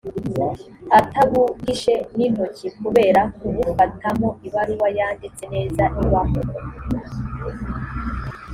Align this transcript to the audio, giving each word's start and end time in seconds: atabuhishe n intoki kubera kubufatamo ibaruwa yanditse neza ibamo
atabuhishe 0.99 1.93
n 2.15 2.19
intoki 2.25 2.67
kubera 2.81 3.21
kubufatamo 3.39 4.29
ibaruwa 4.47 4.87
yanditse 4.97 5.43
neza 5.53 5.83
ibamo 6.03 6.41